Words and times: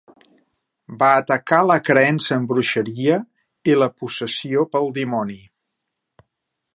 Va 1.01 1.09
atacar 1.17 1.59
la 1.71 1.75
creença 1.89 2.33
en 2.37 2.47
bruixeria 2.53 3.19
i 3.73 3.77
la 3.83 3.91
"possessió" 4.01 4.65
pel 4.75 4.93
dimoni. 4.99 5.41